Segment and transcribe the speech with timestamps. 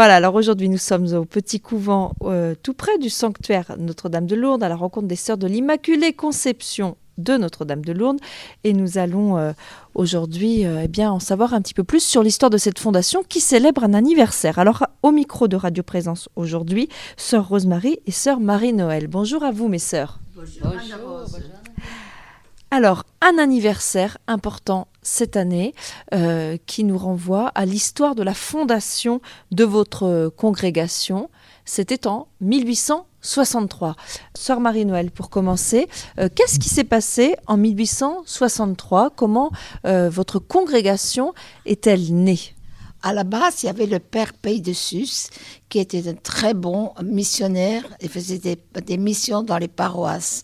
[0.00, 4.34] Voilà, alors aujourd'hui nous sommes au petit couvent euh, tout près du sanctuaire Notre-Dame de
[4.34, 8.18] Lourdes à la rencontre des sœurs de l'Immaculée Conception de Notre-Dame de Lourdes
[8.64, 9.52] et nous allons euh,
[9.94, 13.22] aujourd'hui euh, eh bien en savoir un petit peu plus sur l'histoire de cette fondation
[13.28, 14.58] qui célèbre un anniversaire.
[14.58, 16.88] Alors au micro de Radio Présence aujourd'hui,
[17.18, 19.06] sœur Rosemary et sœur Marie-Noël.
[19.06, 20.18] Bonjour à vous mes sœurs.
[20.34, 20.72] Bonjour.
[22.72, 25.74] Alors, un anniversaire important cette année
[26.14, 31.30] euh, qui nous renvoie à l'histoire de la fondation de votre congrégation.
[31.64, 33.96] C'était en 1863.
[34.34, 39.50] Sœur Marie-Noël, pour commencer, euh, qu'est-ce qui s'est passé en 1863 Comment
[39.86, 41.32] euh, votre congrégation
[41.66, 42.40] est-elle née?
[43.02, 45.30] À la base, il y avait le père Pays de Sus,
[45.70, 50.42] qui était un très bon missionnaire et faisait des missions dans les paroisses.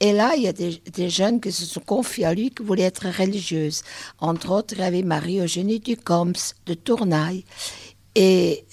[0.00, 2.84] Et là, il y a des, jeunes qui se sont confiés à lui, qui voulaient
[2.84, 3.82] être religieuses.
[4.18, 7.44] Entre autres, il y avait Marie-Eugénie Ducombs de Tournaille.
[8.14, 8.64] Et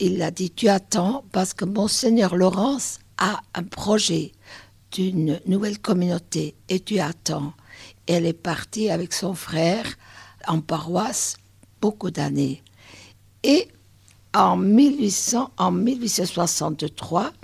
[0.00, 4.32] il a dit, tu attends, parce que Monseigneur Laurence a un projet
[4.90, 7.52] d'une nouvelle communauté, et tu attends.
[8.06, 9.86] elle est partie avec son frère
[10.46, 11.36] en paroisse
[11.80, 12.62] beaucoup d'années.
[13.42, 13.68] Et
[14.34, 17.43] en, 1800, en 1863, le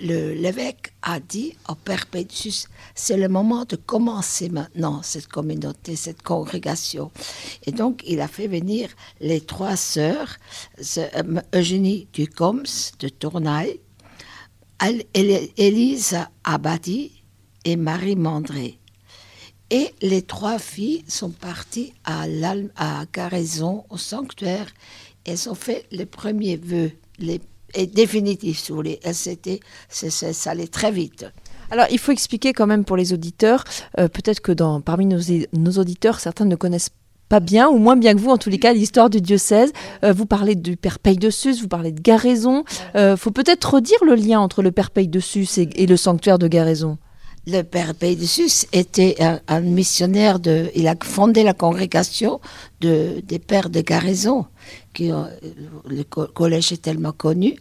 [0.00, 6.22] l'évêque a dit au Père Pétus, c'est le moment de commencer maintenant cette communauté, cette
[6.22, 7.10] congrégation.
[7.66, 10.36] Et donc, il a fait venir les trois sœurs,
[10.98, 13.80] euh, Eugénie Ducombs de Tournaille,
[15.14, 17.12] Élise Abadi
[17.64, 18.78] et Marie Mandré.
[19.70, 22.24] Et les trois filles sont parties à,
[22.76, 24.66] à Garaison, au sanctuaire.
[25.26, 27.40] Elles ont fait les premiers vœux, les
[27.74, 29.00] est définitif, si vous voulez.
[29.12, 31.26] C'était, ça allait très vite.
[31.70, 33.64] Alors, il faut expliquer quand même pour les auditeurs,
[33.98, 35.20] euh, peut-être que dans, parmi nos,
[35.52, 36.90] nos, auditeurs, certains ne connaissent
[37.28, 39.72] pas bien, ou moins bien que vous, en tous les cas, l'histoire du diocèse.
[40.02, 42.64] Euh, vous parlez du Père Paye de Sus, vous parlez de Garaison.
[42.94, 45.96] Il euh, faut peut-être redire le lien entre le Père Paye de Sus et, le
[45.98, 46.96] sanctuaire de Garaison.
[47.46, 49.16] Le Père Paye de Sus était
[49.46, 52.40] un, missionnaire, de, il a fondé la congrégation
[52.80, 54.46] de, des Pères de Garaison
[54.98, 57.56] le collège est tellement connu.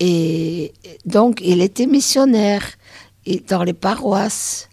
[0.00, 0.72] Et
[1.04, 2.64] donc, il était missionnaire
[3.48, 4.68] dans les paroisses.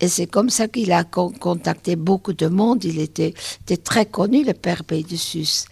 [0.00, 2.84] Et c'est comme ça qu'il a contacté beaucoup de monde.
[2.84, 3.34] Il était,
[3.82, 5.64] très connu, le père Pays de Sus.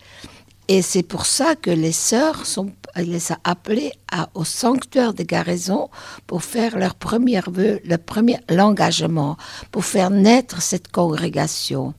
[0.66, 3.92] Et c'est pour ça que les sœurs sont, les a appelées
[4.32, 5.90] au sanctuaire de Garaison
[6.26, 9.36] pour faire leur premier vœu, le premier l'engagement,
[9.70, 11.92] pour faire naître cette congrégation.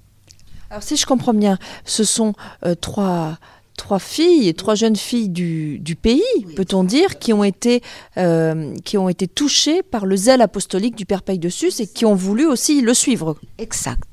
[0.71, 2.33] Alors si je comprends bien, ce sont
[2.65, 3.37] euh, trois
[3.75, 6.21] trois filles, trois jeunes filles du, pays,
[6.55, 7.81] peut-on dire, qui ont, été,
[8.17, 11.87] euh, qui ont été touchées par le zèle apostolique du Père Paye de Sus et
[11.87, 13.37] qui ont voulu aussi le suivre.
[13.57, 14.03] Exact.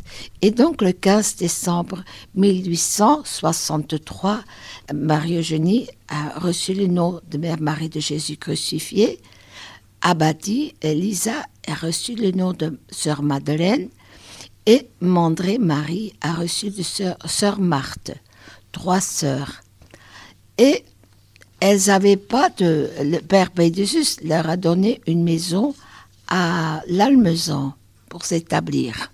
[0.43, 4.41] Et donc le 15 décembre 1863,
[4.95, 9.21] Marie-Eugénie a reçu le nom de Mère Marie de Jésus crucifié.
[10.03, 13.89] Abadi, Elisa a reçu le nom de Sœur Madeleine
[14.67, 18.12] et Mandré Marie a reçu de Sœur, Sœur Marthe
[18.72, 19.62] trois sœurs.
[20.59, 20.84] Et
[21.60, 22.91] elles n'avaient pas de...
[23.00, 25.75] Le père Bédésus leur a donné une maison
[26.28, 27.75] à l'Almezan
[28.09, 29.12] pour s'établir.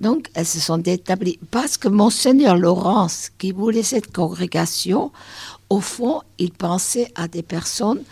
[0.00, 5.12] Donc, elles se sont établies parce que Monseigneur Laurence, qui voulait cette congrégation,
[5.70, 8.02] au fond, il pensait à des personnes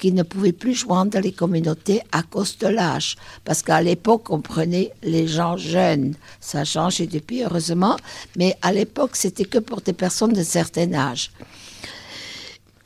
[0.00, 3.16] qui ne pouvaient plus joindre les communautés à cause de l'âge.
[3.44, 6.14] Parce qu'à l'époque, on prenait les gens jeunes.
[6.40, 7.96] Ça a changé depuis, heureusement.
[8.36, 11.30] Mais à l'époque, c'était que pour des personnes d'un certain âge.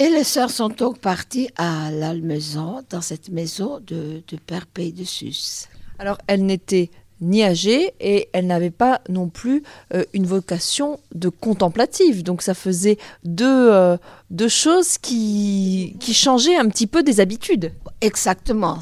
[0.00, 4.92] Et les sœurs sont donc parties à l'Almezan, dans cette maison de, de Père Pays
[4.92, 5.68] de Sus.
[6.00, 6.90] Alors, elles n'étaient
[7.24, 9.62] ni âgée et elle n'avait pas non plus
[9.94, 12.22] euh, une vocation de contemplative.
[12.22, 13.96] Donc ça faisait deux, euh,
[14.30, 17.72] deux choses qui, qui changeaient un petit peu des habitudes.
[18.00, 18.78] Exactement.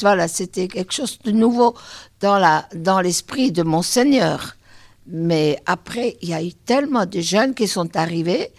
[0.00, 1.74] Voilà, c'était quelque chose de nouveau
[2.20, 4.56] dans, la, dans l'esprit de Monseigneur.
[5.06, 8.50] Mais après, il y a eu tellement de jeunes qui sont arrivés.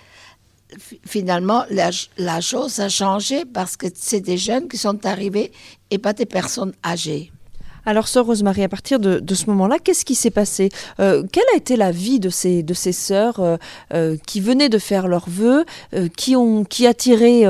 [1.05, 5.51] Finalement, la, la chose a changé parce que c'est des jeunes qui sont arrivés
[5.89, 7.31] et pas des personnes âgées.
[7.85, 10.69] Alors, sœur Rosemary, à partir de, ce moment-là, qu'est-ce qui s'est passé?
[10.99, 13.57] Euh, Quelle a été la vie de ces, de ces sœurs euh,
[13.93, 15.65] euh, qui venaient de faire leurs vœux,
[16.17, 17.43] qui ont qui attiraient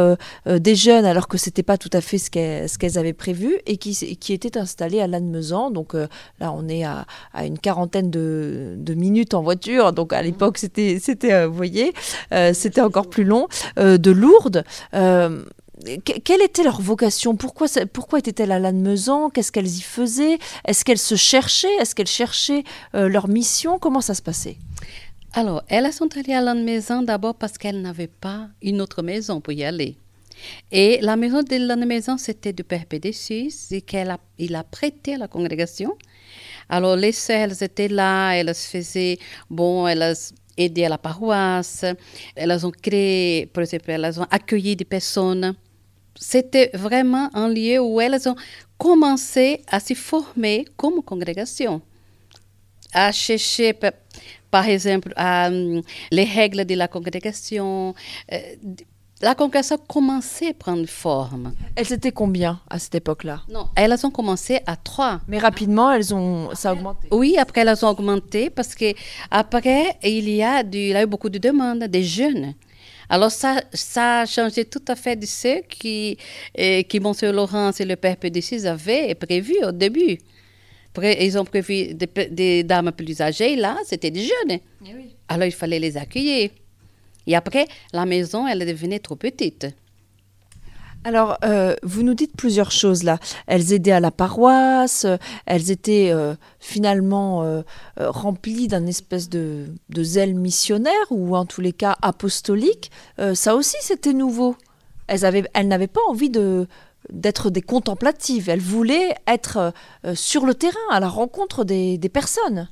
[0.45, 2.29] des jeunes alors que c'était pas tout à fait ce
[2.77, 5.71] qu'elles avaient prévu et qui, qui étaient installées à Lannemezan?
[5.71, 7.05] Donc là, on est à,
[7.43, 9.93] une quarantaine de, minutes en voiture.
[9.93, 11.93] Donc à l'époque, c'était, c'était, vous voyez,
[12.53, 13.47] c'était encore plus long.
[13.77, 14.63] de Lourdes
[16.03, 17.35] quelle était leur vocation?
[17.35, 19.29] Pourquoi, pourquoi étaient-elles à Lannemezan?
[19.29, 20.37] Qu'est-ce qu'elles y faisaient?
[20.65, 21.73] Est-ce qu'elles se cherchaient?
[21.79, 22.63] Est-ce qu'elles cherchaient
[22.95, 23.79] euh, leur mission?
[23.79, 24.57] Comment ça se passait?
[25.33, 29.41] Alors, elles sont allées à la maison d'abord parce qu'elles n'avaient pas une autre maison
[29.41, 29.97] pour y aller.
[30.71, 34.63] Et la maison de la maison, c'était du Père Pédécis et qu'il a, il a
[34.63, 35.97] prêté à la congrégation.
[36.69, 39.17] Alors, les sœurs, elles étaient là, elles faisaient,
[39.49, 40.15] bon, elles
[40.57, 41.85] aidaient à la paroisse,
[42.35, 45.55] elles ont créé, par exemple, elles ont accueilli des personnes.
[46.19, 48.35] C'était vraiment un lieu où elles ont
[48.77, 51.81] commencé à se former comme congrégation,
[52.93, 53.73] à chercher,
[54.49, 55.81] par exemple, hum,
[56.11, 57.93] les règles de la congrégation.
[58.31, 58.37] Euh,
[59.21, 61.53] la congrégation commençait à prendre forme.
[61.75, 63.43] Elles étaient combien à cette époque-là?
[63.49, 65.21] Non, elles ont commencé à trois.
[65.29, 67.07] Mais rapidement, elles ont, ça a augmenté.
[67.11, 68.93] Oui, après elles ont augmenté parce que
[69.31, 72.55] après il y a, du, il y a eu beaucoup de demandes des jeunes.
[73.09, 76.17] Alors ça, ça a changé tout à fait de ce qui,
[76.59, 80.17] euh, qui Monsieur Laurence et le Père Pédicis avaient prévu au début.
[81.01, 84.59] Ils ont prévu des, des dames plus âgées, là, c'était des jeunes.
[84.85, 85.15] Eh oui.
[85.27, 86.49] Alors il fallait les accueillir.
[87.27, 89.67] Et après, la maison, elle devenait trop petite.
[91.05, 93.19] Alors, euh, vous nous dites plusieurs choses là.
[93.45, 95.05] Elles aidaient à la paroisse,
[95.45, 97.61] elles étaient euh, finalement euh,
[97.99, 102.89] remplies d'un espèce de, zèle missionnaire ou en tous les cas apostolique.
[103.35, 104.55] ça aussi, c'était nouveau.
[105.05, 105.21] Elles,
[105.67, 106.31] n'avaient pas envie
[107.11, 108.49] d'être des contemplatives.
[108.49, 109.73] Elles voulaient être
[110.15, 112.67] sur le terrain, à la rencontre des personnes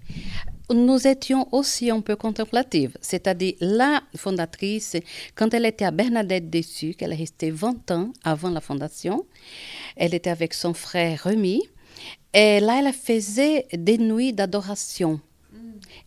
[0.70, 4.96] nous étions aussi un peu contemplatives, c'est-à-dire la fondatrice,
[5.36, 9.26] quand elle était à Bernadette Dessus, qu'elle est restée 20 ans avant la fondation,
[9.96, 11.62] elle était avec son frère Rémi,
[12.34, 15.20] et là, elle faisait des nuits d'adoration.
[15.52, 15.58] Mm.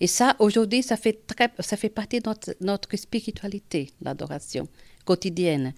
[0.01, 4.67] Et ça, aujourd'hui, ça fait, très, ça fait partie de notre, notre spiritualité, l'adoration
[5.05, 5.73] quotidienne.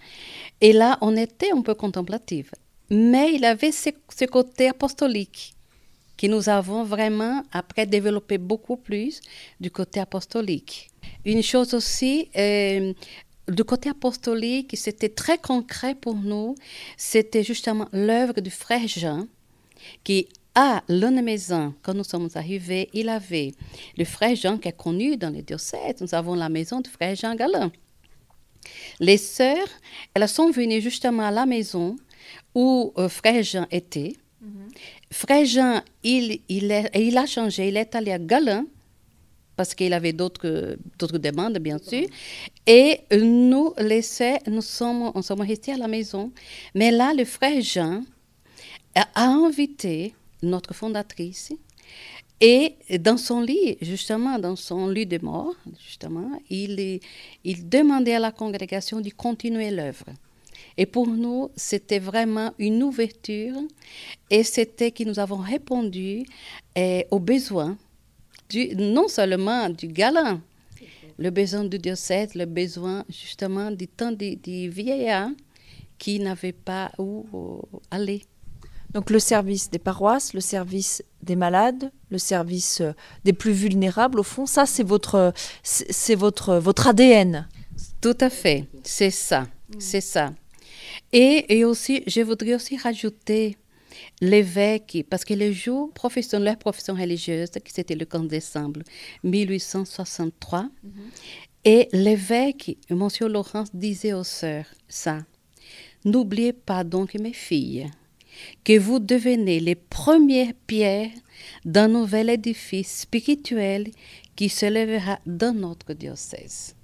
[0.59, 2.51] Et là, on était un peu contemplative.
[2.89, 5.53] Mais il avait ce, ce côté apostolique
[6.19, 9.21] que nous avons vraiment après développé beaucoup plus
[9.61, 10.89] du côté apostolique.
[11.23, 12.93] Une chose aussi, euh,
[13.47, 16.55] du côté apostolique, c'était très concret pour nous,
[16.97, 19.27] c'était justement l'œuvre du frère Jean,
[20.03, 23.53] qui à maison, quand nous sommes arrivés, il avait
[23.97, 26.01] le frère Jean qui est connu dans les diocèses.
[26.01, 27.71] Nous avons la maison du frère Jean Galin.
[28.99, 29.69] Les sœurs,
[30.13, 31.95] elles sont venues justement à la maison
[32.53, 34.17] où euh, frère Jean était.
[35.11, 35.15] Mhm.
[35.15, 38.65] Frère Jean, il, il, a changé, il est allé à Galin,
[39.55, 42.07] parce qu'il avait d'autres demandes, bien sûr.
[42.65, 44.01] Et nous, les
[44.47, 46.31] nous sommes, sommes restés à la maison.
[46.75, 48.03] Mais là, le frère Jean
[48.95, 51.51] a invité notre fondatrice
[52.41, 55.55] et dans son lit, justement, dans son lit de mort,
[55.85, 57.01] justement, il,
[57.43, 60.05] il demandait à la congrégation de continuer l'œuvre.
[60.77, 63.57] Et pour nous, c'était vraiment une ouverture
[64.29, 66.25] et c'était que nous avons répondu
[66.75, 67.77] eh, aux besoins,
[68.49, 70.39] du, non seulement du galant,
[71.17, 75.31] le besoin du diocèse, le besoin justement du temps des, vieillards
[75.97, 77.25] qui n'avaient pas où
[77.91, 78.23] aller.
[78.93, 84.19] Donc le service des paroisses, le service des malades, le service euh, des plus vulnérables,
[84.19, 87.47] au fond, ça c'est votre, c'est votre, votre ADN.
[88.01, 89.47] Tout à fait, c'est ça,
[89.77, 90.33] c'est ça.
[91.11, 93.57] Et, aussi, je voudrais aussi rajouter
[94.21, 98.81] l'évêque, parce que le jour profession, leur profession religieuse, qui c'était le 15 décembre
[99.23, 100.71] 1863, mhm.
[101.65, 105.19] et l'évêque, Monsieur Laurence, disait aux sœurs ça.
[106.05, 107.89] N'oubliez pas donc, mes filles,
[108.63, 111.11] que vous devenez les premières pierres
[111.65, 113.91] d'un nouvel édifice spirituel
[114.35, 116.75] qui se lèvera dans notre diocèse.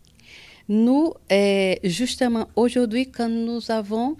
[0.67, 4.17] Nous, eh, justement, aujourd'hui, quand nous avons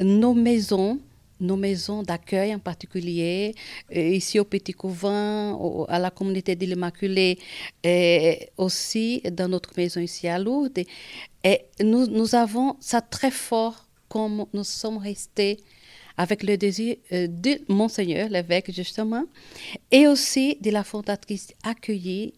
[0.00, 1.00] nos maisons,
[1.40, 3.54] nos maisons d'accueil en particulier,
[3.90, 7.38] eh, ici au Petit Couvent, à la communauté de l'Immaculée,
[7.82, 10.84] eh, aussi dans notre maison ici à Lourdes.
[11.42, 15.58] Et nous, nous avons ça très fort comme nous sommes restés
[16.16, 19.24] avec le désir de Monseigneur, l'évêque justement,
[19.90, 22.34] et aussi de la fondatrice accueillie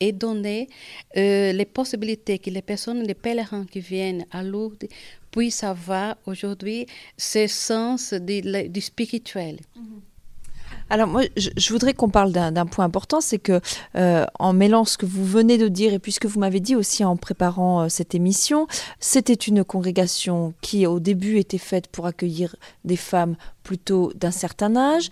[0.00, 0.68] et donner
[1.16, 4.86] euh, les possibilités que les personnes, les pèlerins qui viennent à Lourdes
[5.30, 6.86] puissent avoir aujourd'hui
[7.16, 9.58] ce sens du, spirituel.
[9.76, 10.00] Mm-hmm.
[10.88, 13.60] Alors moi, je, voudrais qu'on parle d'un point important, c'est que
[13.96, 16.60] euh, en mêlant ce que vous venez de dire et puis ce que vous m'avez
[16.60, 18.68] dit aussi en préparant euh, cette émission,
[19.00, 24.76] c'était une congrégation qui au début était faite pour accueillir des femmes plutôt d'un certain
[24.76, 25.10] âge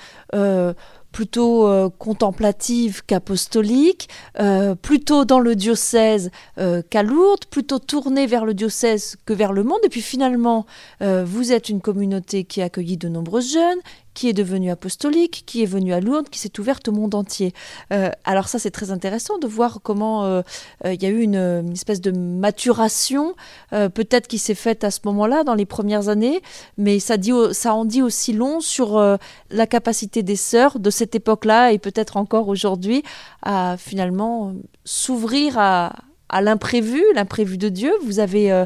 [1.14, 4.08] plutôt euh, contemplative qu'apostolique,
[4.40, 9.52] euh, plutôt dans le diocèse euh, qu'à Lourdes, plutôt tournée vers le diocèse que vers
[9.52, 9.78] le monde.
[9.84, 10.66] Et puis finalement,
[11.00, 13.78] vous êtes une communauté qui a accueilli de nombreux jeunes,
[14.14, 17.52] qui est devenue apostolique, qui est venue à Lourdes, qui s'est ouverte au monde entier.
[17.92, 20.42] Euh, alors ça, c'est très intéressant de voir comment euh,
[20.84, 23.34] euh, il y a eu une, espèce de maturation,
[23.70, 26.40] peut-être qui s'est faite à ce moment-là, dans les premières années,
[26.78, 29.18] mais ça, dit, ça en dit aussi long sur
[29.50, 33.02] la capacité des sœurs de cette époque-là et peut-être encore aujourd'hui
[33.42, 34.54] à finalement
[34.84, 35.94] s'ouvrir à,
[36.28, 37.92] à l'imprévu, l'imprévu de Dieu.
[38.04, 38.64] Vous avez,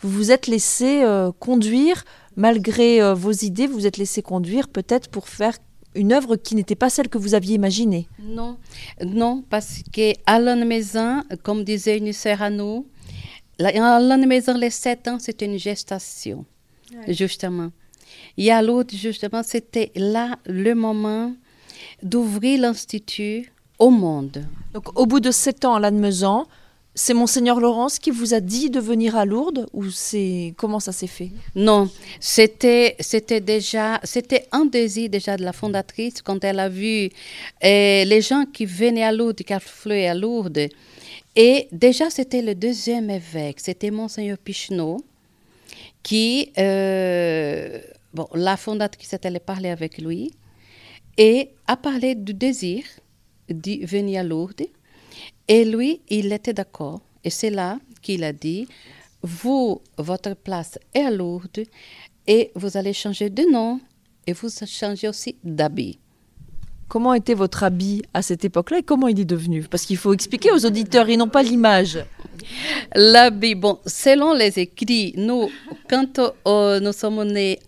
[0.00, 1.04] vous vous êtes laissé
[1.38, 2.04] conduire
[2.38, 5.58] malgré euh, vos idées, vous vous êtes laissé conduire peut-être pour faire
[5.94, 8.08] une œuvre qui n'était pas celle que vous aviez imaginée.
[8.22, 8.56] Non,
[9.04, 12.86] non, parce que à la maison, comme disait une sœur à nous,
[13.58, 16.44] la maison, les sept ans, c'était une gestation,
[17.08, 17.72] justement.
[18.36, 21.34] Et à l'autre, justement, c'était là le moment
[22.04, 24.44] d'ouvrir l'Institut au monde.
[24.74, 26.46] Donc, au bout de sept ans à Lannemezan,
[26.98, 30.90] c'est Monseigneur Laurence qui vous a dit de venir à Lourdes ou c'est comment ça
[30.90, 31.30] s'est fait?
[31.54, 31.88] Non,
[32.18, 37.04] c'était c'était déjà c'était un désir déjà de la fondatrice quand elle a vu
[37.64, 40.68] euh, les gens qui venaient à Lourdes, qui affluaient à Lourdes.
[41.36, 44.96] Et déjà c'était le deuxième évêque, c'était monseigneur Picheneau
[46.02, 47.78] qui euh,
[48.12, 50.32] bon la fondatrice est allée parler avec lui
[51.16, 52.82] et a parlé du désir
[53.48, 54.66] de venir à Lourdes.
[55.48, 57.00] Et lui, il était d'accord.
[57.24, 58.68] Et c'est là qu'il a dit,
[59.22, 61.64] vous, votre place est à Lourdes
[62.26, 63.80] et vous allez changer de nom
[64.26, 65.98] et vous changez aussi d'habit.
[66.86, 69.62] Comment était votre habit à cette époque-là et comment il est devenu?
[69.64, 71.98] Parce qu'il faut expliquer aux auditeurs, ils n'ont pas l'image.
[72.94, 75.50] L'habit, bon, selon les écrits, nous,
[75.90, 77.58] quand euh, nous sommes nés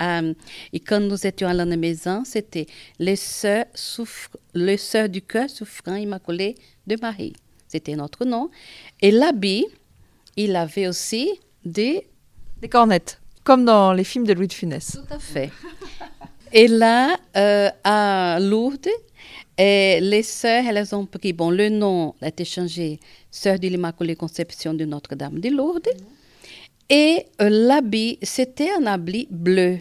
[0.72, 2.66] et quand nous étions à la maison, c'était
[2.98, 6.54] les sœurs, souffre- les sœurs du cœur souffrant immaculé
[6.86, 7.34] de Marie.
[7.70, 8.50] C'était notre nom.
[9.00, 9.64] Et l'habit,
[10.36, 11.30] il avait aussi
[11.64, 12.06] des
[12.60, 14.98] Des cornettes, comme dans les films de Louis de Funès.
[14.98, 15.50] Tout à fait.
[16.52, 18.88] Et là, euh, à Lourdes,
[19.56, 22.98] et les sœurs, elles ont pris, bon, le nom a été changé,
[23.30, 25.90] Sœurs de l'Immaculée Conception de Notre-Dame de Lourdes.
[26.88, 29.78] Et euh, l'habit, c'était un habit bleu.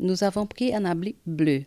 [0.00, 1.64] Nous avons pris un habit bleu.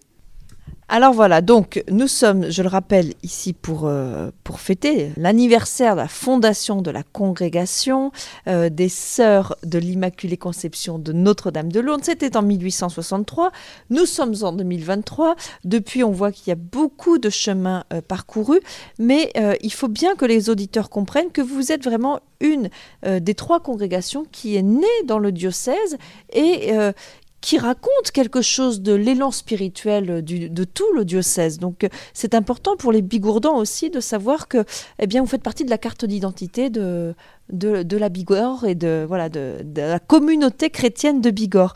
[0.91, 6.08] Alors voilà, donc nous sommes, je le rappelle, ici pour, euh, fêter l'anniversaire de la
[6.08, 8.12] fondation de la congrégation
[8.48, 12.03] euh, des Sœurs de l'Immaculée Conception de Notre-Dame de Lourdes.
[12.03, 13.51] C'était en 1863.
[13.91, 15.36] Nous sommes en 2023.
[15.63, 18.62] Depuis, on voit qu'il y a beaucoup de chemins euh, parcourus,
[18.98, 19.31] mais
[19.62, 22.69] il faut bien que les auditeurs comprennent que vous êtes vraiment une
[23.05, 25.98] des trois congrégations qui est née dans le diocèse
[26.34, 26.74] et
[27.41, 31.60] qui raconte quelque chose de l'élan spirituel de tout le diocèse.
[31.60, 34.65] Donc euh, c'est important pour les bigourdans aussi de savoir que
[35.00, 37.15] eh bien, vous faites partie de la carte d'identité de,
[37.51, 41.74] de, la Bigorre et de, voilà, de, de la communauté chrétienne de Bigorre.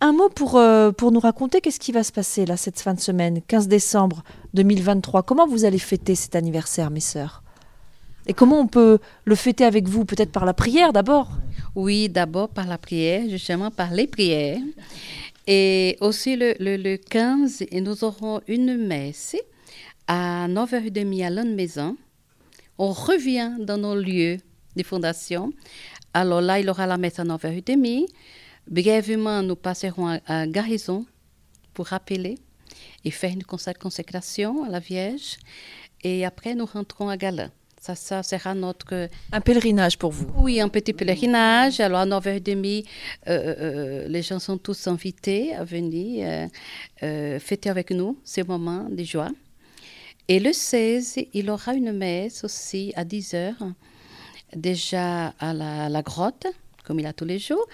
[0.00, 2.94] Un mot pour, euh, pour nous raconter qu'est-ce qui va se passer là cette fin
[2.94, 4.22] de semaine, 15 décembre
[4.54, 5.24] 2023.
[5.24, 7.42] Comment vous allez fêter cet anniversaire, mes sœurs?
[8.28, 10.04] Et comment on peut le fêter avec vous?
[10.04, 11.30] Peut-être par la prière d'abord?
[11.78, 14.58] Oui, d'abord par la prière, justement par les prières.
[15.46, 19.36] Et aussi le, le, le 15, et nous aurons une messe
[20.08, 21.96] à 9h30 à l'une maison.
[22.78, 24.38] On revient dans nos lieux
[24.74, 25.52] de fondation.
[26.12, 28.06] Alors là, il y aura la messe à 9h30.
[28.68, 31.06] Brièvement, nous passerons à, à Garrison
[31.74, 32.38] pour rappeler
[33.04, 35.36] et faire une consé- consécration à la Vierge.
[36.02, 37.50] Et après, nous rentrons à Gala.
[37.80, 40.26] Ça, ça sera notre Un pèlerinage pour vous.
[40.38, 41.80] oui, un petit pèlerinage.
[41.80, 42.84] Alors, à 9h30,
[43.28, 46.46] euh, euh, les gens sont tous invités à venir euh,
[47.04, 49.28] euh, fêter avec nous ce moment de joie.
[50.26, 53.54] Et le 16, il aura une messe aussi à 10h,
[54.54, 56.46] déjà à la, la grotte,
[56.84, 57.66] comme il a tous les jours.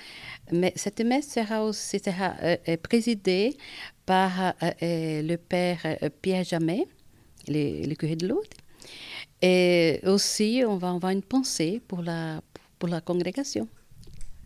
[0.53, 3.57] Mais cette messe sera aussi sera, euh, euh, présidée
[4.07, 6.87] par euh, euh, le père euh, Pierre Jamet,
[7.49, 8.47] le, le curé de Lourdes.
[9.47, 12.41] Et aussi, on va avoir une pensée pour la,
[12.79, 13.69] pour la congrégation.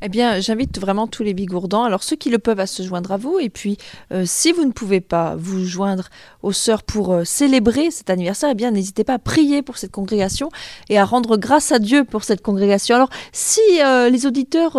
[0.02, 3.12] Eh bien, j'invite vraiment tous les bigourdans, alors ceux qui le peuvent, à se joindre
[3.12, 3.38] à vous.
[3.38, 3.78] Et puis,
[4.12, 6.08] euh, si vous ne pouvez pas vous joindre
[6.42, 9.92] aux sœurs pour euh, célébrer cet anniversaire, eh bien, n'hésitez pas à prier pour cette
[9.92, 10.50] congrégation
[10.88, 12.96] et à rendre grâce à Dieu pour cette congrégation.
[12.96, 14.76] Alors, si euh, les auditeurs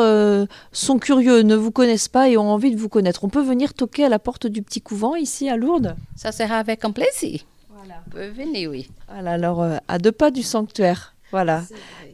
[0.74, 3.74] sont curieux, ne vous connaissent pas et ont envie de vous connaître, on peut venir
[3.74, 7.46] toquer à la porte du petit couvent ici à Lourdes Ça sera avec un plaisir.
[8.12, 8.32] Voilà.
[8.32, 8.90] Venez, oui.
[9.12, 11.16] Voilà, alors euh, à deux pas du sanctuaire.
[11.32, 11.62] Voilà.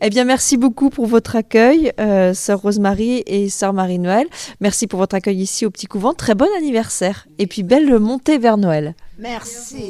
[0.01, 4.27] Eh bien, merci beaucoup pour votre accueil, euh, sœur Rosemary et sœur Marie-Noël.
[4.59, 6.13] Merci pour votre accueil ici au Petit Couvent.
[6.13, 7.25] Très bon anniversaire.
[7.37, 8.93] Et puis, belle montée vers Noël.
[9.17, 9.83] Merci.